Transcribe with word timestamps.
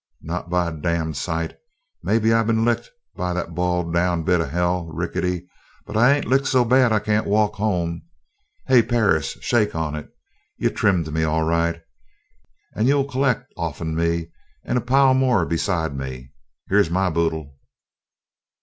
Not 0.23 0.49
by 0.49 0.65
a 0.67 0.71
damned 0.71 1.15
sight! 1.15 1.59
Maybe 2.01 2.33
I 2.33 2.41
been 2.41 2.65
licked 2.65 2.89
by 3.15 3.33
that 3.33 3.53
boiled 3.53 3.93
down 3.93 4.23
bit 4.23 4.41
of 4.41 4.49
hell, 4.49 4.87
Rickety, 4.87 5.47
but 5.85 5.95
I 5.95 6.11
ain't 6.13 6.25
licked 6.25 6.47
so 6.47 6.65
bad 6.65 6.91
I 6.91 6.97
can't 6.97 7.27
walk 7.27 7.53
home. 7.57 8.01
Hey, 8.65 8.81
Perris, 8.81 9.37
shake 9.41 9.75
on 9.75 9.93
it! 9.95 10.09
You 10.57 10.71
trimmed 10.71 11.13
me, 11.13 11.23
all 11.23 11.43
right, 11.43 11.79
and 12.75 12.87
you 12.87 13.03
collect 13.03 13.53
off'n 13.55 13.93
me 13.93 14.31
and 14.65 14.79
a 14.79 14.81
pile 14.81 15.13
more 15.13 15.45
besides 15.45 15.93
me. 15.93 16.31
Here's 16.67 16.89
my 16.89 17.11
boodle." 17.11 17.53